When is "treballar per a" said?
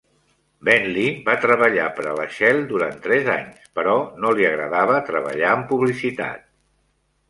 1.43-2.15